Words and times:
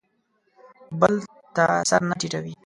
بل 0.99 1.13
ته 1.55 1.63
سر 1.89 2.01
نه 2.09 2.15
ټیټوي. 2.19 2.53